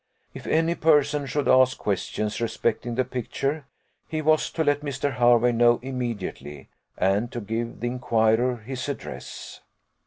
If 0.33 0.47
any 0.47 0.73
person 0.73 1.27
should 1.27 1.47
ask 1.47 1.77
questions 1.77 2.41
respecting 2.41 2.95
the 2.95 3.05
picture, 3.05 3.65
he 4.07 4.19
was 4.19 4.49
to 4.53 4.63
let 4.63 4.81
Mr. 4.81 5.13
Hervey 5.13 5.51
know 5.51 5.77
immediately, 5.83 6.69
and 6.97 7.31
to 7.31 7.39
give 7.39 7.81
the 7.81 7.87
inquirer 7.89 8.55
his 8.57 8.89
address. 8.89 9.61